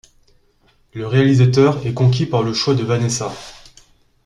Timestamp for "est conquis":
1.85-2.25